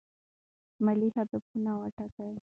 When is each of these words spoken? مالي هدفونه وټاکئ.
مالي 0.85 1.07
هدفونه 1.17 1.71
وټاکئ. 1.81 2.31